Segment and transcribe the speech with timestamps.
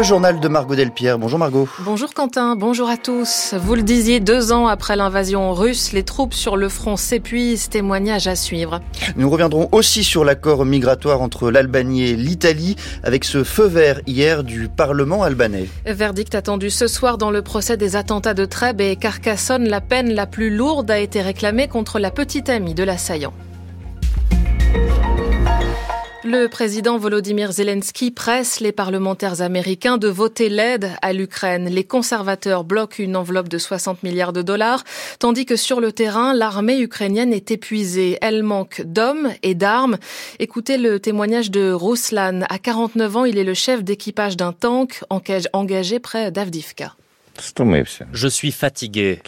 [0.00, 1.18] Le journal de Margot Delpierre.
[1.18, 1.68] Bonjour Margot.
[1.80, 3.52] Bonjour Quentin, bonjour à tous.
[3.52, 7.68] Vous le disiez, deux ans après l'invasion russe, les troupes sur le front s'épuisent.
[7.68, 8.80] Témoignage à suivre.
[9.16, 14.42] Nous reviendrons aussi sur l'accord migratoire entre l'Albanie et l'Italie avec ce feu vert hier
[14.42, 15.68] du Parlement albanais.
[15.84, 19.68] Verdict attendu ce soir dans le procès des attentats de Trèbes et Carcassonne.
[19.68, 23.34] La peine la plus lourde a été réclamée contre la petite amie de l'assaillant.
[26.22, 31.70] Le président Volodymyr Zelensky presse les parlementaires américains de voter l'aide à l'Ukraine.
[31.70, 34.84] Les conservateurs bloquent une enveloppe de 60 milliards de dollars,
[35.18, 38.18] tandis que sur le terrain, l'armée ukrainienne est épuisée.
[38.20, 39.96] Elle manque d'hommes et d'armes.
[40.38, 42.42] Écoutez le témoignage de Ruslan.
[42.50, 45.02] À 49 ans, il est le chef d'équipage d'un tank
[45.54, 46.96] engagé près d'Avdivka.
[48.12, 49.20] Je suis fatigué.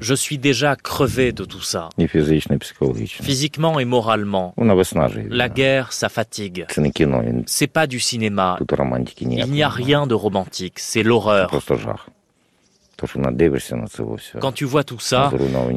[0.00, 1.88] Je suis déjà crevé de tout ça.
[3.22, 4.54] Physiquement et moralement.
[5.30, 6.66] La guerre, ça fatigue.
[7.46, 8.58] C'est pas du cinéma.
[9.20, 10.78] Il n'y a rien de romantique.
[10.78, 11.50] C'est l'horreur.
[14.40, 15.30] Quand tu vois tout ça,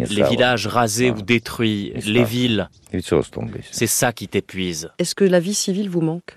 [0.10, 2.70] les villages rasés ou détruits, les villes,
[3.72, 4.90] c'est ça qui t'épuise.
[4.98, 6.36] Est-ce que la vie civile vous manque?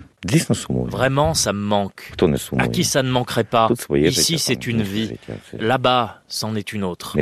[0.86, 2.12] Vraiment, ça me manque.
[2.58, 3.68] À qui ça ne manquerait pas?
[3.94, 5.12] Ici, c'est une vie.
[5.58, 7.16] Là-bas, c'en est une autre.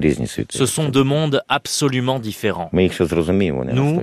[0.50, 2.70] Ce sont deux mondes absolument différents.
[2.72, 4.02] Nous,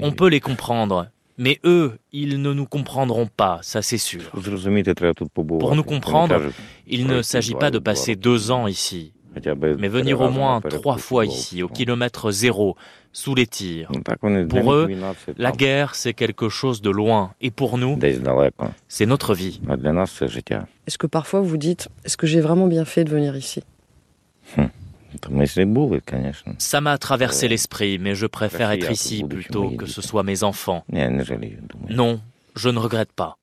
[0.00, 1.08] on peut les comprendre.
[1.38, 4.30] Mais eux, ils ne nous comprendront pas, ça c'est sûr.
[4.30, 6.40] Pour nous comprendre,
[6.86, 11.26] il ne s'agit pas de passer deux ans ici, mais venir au moins trois fois
[11.26, 12.76] ici, au kilomètre zéro,
[13.12, 13.90] sous les tirs.
[14.48, 14.88] Pour eux,
[15.36, 17.98] la guerre, c'est quelque chose de loin, et pour nous,
[18.88, 19.60] c'est notre vie.
[20.86, 23.62] Est-ce que parfois vous dites, est-ce que j'ai vraiment bien fait de venir ici?
[26.58, 30.84] Ça m'a traversé l'esprit, mais je préfère être ici plutôt que ce soit mes enfants.
[31.88, 32.20] Non,
[32.54, 33.38] je ne regrette pas.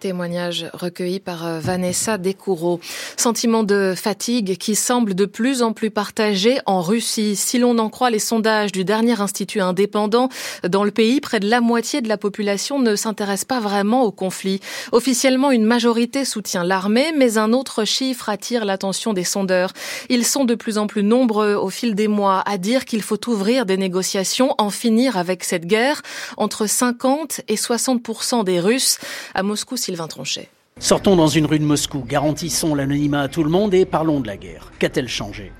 [0.00, 2.78] Témoignage recueilli par euh, Vanessa Descoureaux.
[3.16, 7.34] Sentiment de fatigue qui semble de plus en plus partagé en Russie.
[7.34, 10.28] Si l'on en croit les sondages du dernier institut indépendant,
[10.68, 14.12] dans le pays, près de la moitié de la population ne s'intéresse pas vraiment au
[14.12, 14.60] conflit.
[14.92, 19.72] Officiellement, une majorité soutient l'armée, mais un autre chiffre attire l'attention des sondeurs.
[20.08, 23.28] Ils sont de plus en plus nombreux au fil des mois à dire qu'il faut
[23.28, 26.02] ouvrir des négociations, en finir avec cette guerre.
[26.36, 28.98] Entre 50 et 60 des Russes
[29.34, 30.50] à Moscou, Sylvain Tronchet.
[30.80, 34.26] Sortons dans une rue de Moscou, garantissons l'anonymat à tout le monde et parlons de
[34.26, 34.70] la guerre.
[34.78, 35.50] Qu'a-t-elle changé?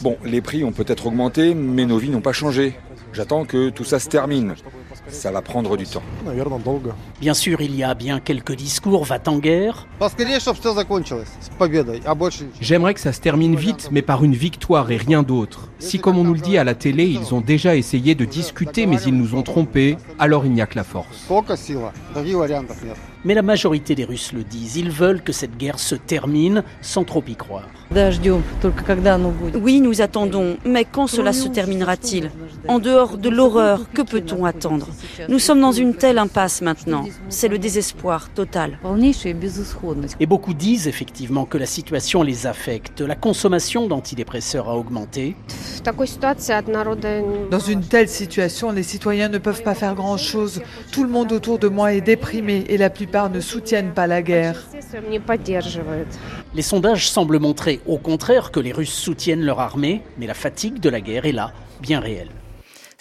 [0.00, 2.76] Bon, les prix ont peut-être augmenté, mais nos vies n'ont pas changé.
[3.12, 4.54] J'attends que tout ça se termine.
[5.08, 6.02] Ça va prendre du temps.
[7.20, 9.86] Bien sûr, il y a bien quelques discours va en guerre.
[12.60, 15.68] J'aimerais que ça se termine vite, mais par une victoire et rien d'autre.
[15.78, 18.86] Si, comme on nous le dit à la télé, ils ont déjà essayé de discuter,
[18.86, 21.26] mais ils nous ont trompés, alors il n'y a que la force.
[23.24, 27.04] Mais la majorité des Russes le disent, ils veulent que cette guerre se termine sans
[27.04, 27.68] trop y croire.
[29.54, 32.30] Oui, nous attendons, mais quand cela se terminera-t-il?
[32.68, 34.88] En dehors de l'horreur, que peut-on attendre?
[35.28, 37.06] Nous sommes dans une telle impasse maintenant.
[37.30, 38.78] C'est le désespoir total.
[40.20, 43.00] Et beaucoup disent effectivement que la situation les affecte.
[43.00, 45.36] La consommation d'antidépresseurs a augmenté.
[47.50, 50.62] Dans une telle situation, les citoyens ne peuvent pas faire grand-chose.
[50.92, 53.13] Tout le monde autour de moi est déprimé et la plupart
[56.54, 60.80] Les sondages semblent montrer au contraire que les Russes soutiennent leur armée, mais la fatigue
[60.80, 62.30] de la guerre est là, bien réelle.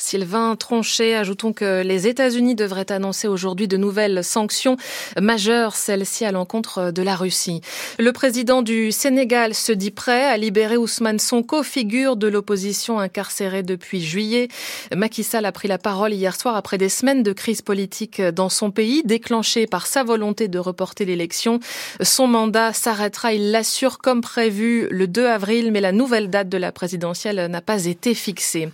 [0.03, 4.75] Sylvain Tronchet, ajoutons que les États-Unis devraient annoncer aujourd'hui de nouvelles sanctions
[5.19, 7.61] majeures, celles-ci à l'encontre de la Russie.
[7.99, 13.63] Le président du Sénégal se dit prêt à libérer Ousmane Sonko, figure de l'opposition incarcérée
[13.63, 14.49] depuis juillet.
[14.93, 18.49] Macky Sall a pris la parole hier soir après des semaines de crise politique dans
[18.49, 21.61] son pays, déclenchée par sa volonté de reporter l'élection.
[22.01, 26.57] Son mandat s'arrêtera, il l'assure, comme prévu le 2 avril, mais la nouvelle date de
[26.57, 28.67] la présidentielle n'a pas été fixée.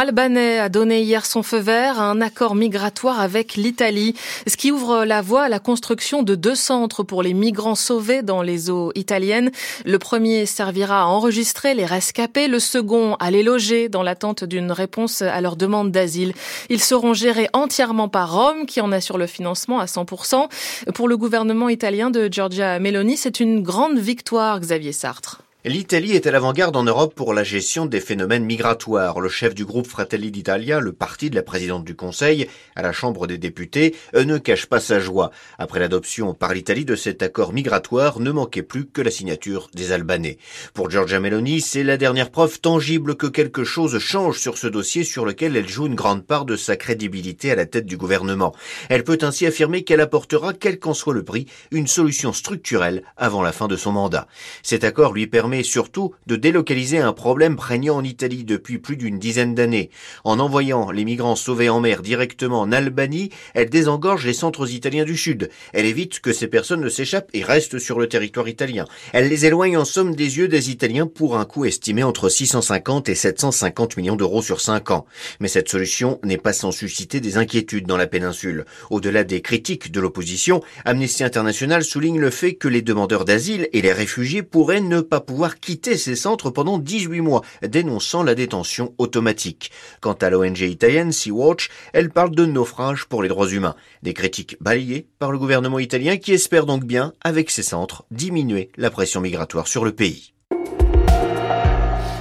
[0.00, 4.14] Albanais a donné hier son feu vert à un accord migratoire avec l'Italie,
[4.46, 8.22] ce qui ouvre la voie à la construction de deux centres pour les migrants sauvés
[8.22, 9.50] dans les eaux italiennes.
[9.84, 14.72] Le premier servira à enregistrer les rescapés, le second à les loger dans l'attente d'une
[14.72, 16.32] réponse à leur demande d'asile.
[16.70, 20.48] Ils seront gérés entièrement par Rome, qui en assure le financement à 100%.
[20.94, 25.42] Pour le gouvernement italien de Giorgia Meloni, c'est une grande victoire, Xavier Sartre.
[25.66, 29.20] L'Italie est à l'avant-garde en Europe pour la gestion des phénomènes migratoires.
[29.20, 32.92] Le chef du groupe Fratelli d'Italia, le parti de la présidente du Conseil, à la
[32.92, 35.32] Chambre des députés, ne cache pas sa joie.
[35.58, 39.92] Après l'adoption par l'Italie de cet accord migratoire, ne manquait plus que la signature des
[39.92, 40.38] Albanais.
[40.72, 45.04] Pour Giorgia Meloni, c'est la dernière preuve tangible que quelque chose change sur ce dossier
[45.04, 48.54] sur lequel elle joue une grande part de sa crédibilité à la tête du gouvernement.
[48.88, 53.42] Elle peut ainsi affirmer qu'elle apportera, quel qu'en soit le prix, une solution structurelle avant
[53.42, 54.26] la fin de son mandat.
[54.62, 58.96] Cet accord lui permet permet surtout de délocaliser un problème prégnant en Italie depuis plus
[58.96, 59.90] d'une dizaine d'années.
[60.22, 65.04] En envoyant les migrants sauvés en mer directement en Albanie, elle désengorge les centres italiens
[65.04, 65.50] du Sud.
[65.72, 68.84] Elle évite que ces personnes ne s'échappent et restent sur le territoire italien.
[69.12, 73.08] Elle les éloigne en somme des yeux des Italiens pour un coût estimé entre 650
[73.08, 75.04] et 750 millions d'euros sur 5 ans.
[75.40, 78.66] Mais cette solution n'est pas sans susciter des inquiétudes dans la péninsule.
[78.88, 83.82] Au-delà des critiques de l'opposition, Amnesty International souligne le fait que les demandeurs d'asile et
[83.82, 88.94] les réfugiés pourraient ne pas pouvoir quitter ces centres pendant 18 mois, dénonçant la détention
[88.98, 89.70] automatique.
[90.00, 93.76] Quant à l'ONG italienne Sea-Watch, elle parle de naufrage pour les droits humains.
[94.02, 98.70] Des critiques balayées par le gouvernement italien qui espère donc bien, avec ces centres, diminuer
[98.76, 100.32] la pression migratoire sur le pays.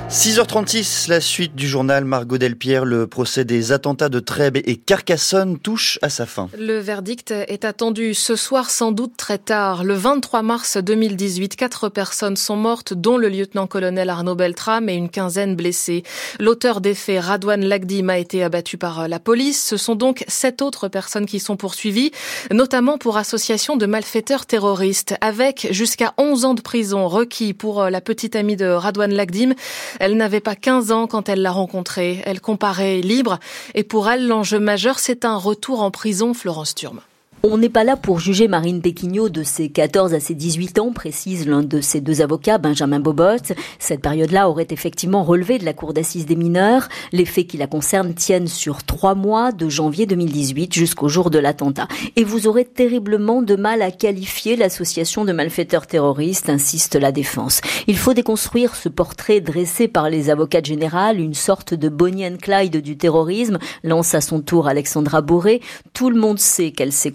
[0.09, 5.59] 6h36, la suite du journal Margot Delpierre, le procès des attentats de Trèbes et Carcassonne
[5.59, 6.49] touche à sa fin.
[6.57, 9.83] Le verdict est attendu ce soir sans doute très tard.
[9.83, 15.09] Le 23 mars 2018, quatre personnes sont mortes, dont le lieutenant-colonel Arnaud Beltram et une
[15.09, 16.01] quinzaine blessés.
[16.39, 19.63] L'auteur des faits, Radouane Lagdim, a été abattu par la police.
[19.63, 22.09] Ce sont donc sept autres personnes qui sont poursuivies,
[22.49, 28.01] notamment pour association de malfaiteurs terroristes, avec jusqu'à 11 ans de prison requis pour la
[28.01, 29.53] petite amie de Radouane Lagdim.
[29.99, 32.21] Elle n'avait pas 15 ans quand elle l'a rencontré.
[32.25, 33.39] Elle comparait libre
[33.75, 37.01] et pour elle, l'enjeu majeur, c'est un retour en prison, Florence Turme.
[37.41, 40.91] On n'est pas là pour juger Marine Péquignot de ses 14 à ses 18 ans,
[40.91, 43.53] précise l'un de ses deux avocats, Benjamin Bobot.
[43.79, 46.89] Cette période-là aurait effectivement relevé de la cour d'assises des mineurs.
[47.13, 51.39] Les faits qui la concernent tiennent sur trois mois, de janvier 2018 jusqu'au jour de
[51.39, 51.87] l'attentat.
[52.17, 57.61] Et vous aurez terriblement de mal à qualifier l'association de malfaiteurs terroristes, insiste la défense.
[57.87, 62.37] Il faut déconstruire ce portrait dressé par les avocats généraux, une sorte de Bonnie and
[62.41, 65.61] Clyde du terrorisme, lance à son tour Alexandra Bourré.
[65.93, 67.11] Tout le monde sait qu'elle s'est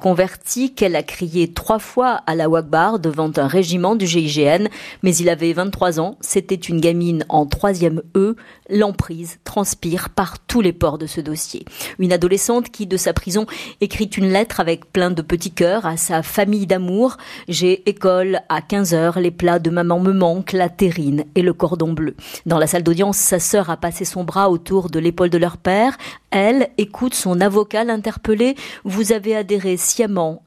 [0.74, 4.68] qu'elle a crié trois fois à la Wagbar devant un régiment du GIGN,
[5.02, 8.36] mais il avait 23 ans, c'était une gamine en troisième E,
[8.70, 11.64] l'emprise transpire par tous les ports de ce dossier.
[11.98, 13.46] Une adolescente qui, de sa prison,
[13.80, 17.16] écrit une lettre avec plein de petits cœurs à sa famille d'amour.
[17.48, 21.52] J'ai école à 15 heures, les plats de maman me manquent, la terrine et le
[21.52, 22.16] cordon bleu.
[22.46, 25.56] Dans la salle d'audience, sa sœur a passé son bras autour de l'épaule de leur
[25.56, 25.96] père.
[26.30, 28.56] Elle écoute son avocat l'interpeller.
[28.84, 29.76] Vous avez adhéré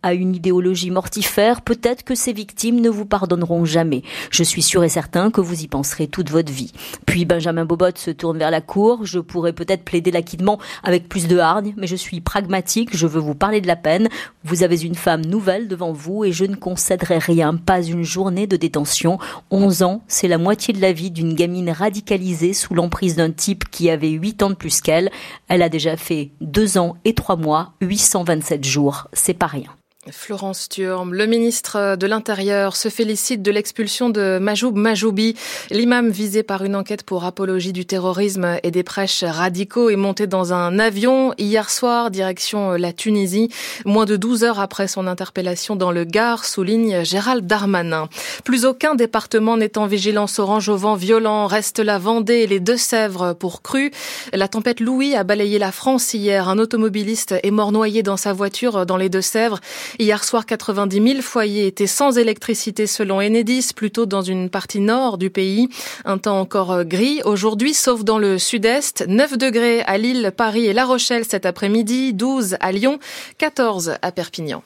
[0.04, 1.62] à une idéologie mortifère.
[1.62, 4.04] Peut-être que ces victimes ne vous pardonneront jamais.
[4.32, 6.72] Je suis sûr et certain que vous y penserez toute votre vie.
[7.06, 9.06] Puis Benjamin Bobot se tourne vers la cour.
[9.06, 12.96] Je pourrais peut-être plaider l'acquittement avec plus de hargne, mais je suis pragmatique.
[12.96, 14.10] Je veux vous parler de la peine.
[14.44, 18.48] Vous avez une femme nouvelle devant vous et je ne concéderai rien, pas une journée
[18.48, 19.20] de détention.
[19.52, 23.70] 11 ans, c'est la moitié de la vie d'une gamine radicalisée sous l'emprise d'un type
[23.70, 25.12] qui avait 8 ans de plus qu'elle.
[25.48, 29.76] Elle a déjà fait deux ans et trois mois, 827 jours, c'est pas rien.
[30.12, 35.36] Florence Turme, le ministre de l'Intérieur se félicite de l'expulsion de Majoub Majoubi.
[35.70, 40.28] L'imam visé par une enquête pour apologie du terrorisme et des prêches radicaux est monté
[40.28, 43.50] dans un avion hier soir direction la Tunisie,
[43.86, 48.08] moins de 12 heures après son interpellation dans le Gard, souligne Gérald Darmanin.
[48.44, 51.48] Plus aucun département n'est en vigilance orange au vent violent.
[51.48, 53.92] Reste la Vendée et les Deux-Sèvres pour cru.
[54.34, 56.50] La tempête Louis a balayé la France hier.
[56.50, 59.60] Un automobiliste est mort noyé dans sa voiture dans les Deux-Sèvres.
[60.00, 65.18] Hier soir, 90 000 foyers étaient sans électricité selon Enedis, plutôt dans une partie nord
[65.18, 65.70] du pays.
[66.06, 69.06] Un temps encore euh, gris aujourd'hui, sauf dans le sud-est.
[69.08, 73.00] 9 degrés à Lille, Paris et La Rochelle cet après-midi, 12 à Lyon,
[73.40, 74.62] 14 à Perpignan.